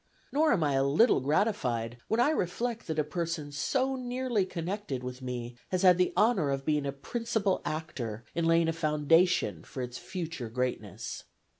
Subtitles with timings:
[0.31, 5.03] Nor am I a little gratified when I reflect that a person so nearly connected
[5.03, 9.63] with me has had the honor of being a principal actor in laying a foundation
[9.63, 11.25] for its future greatness.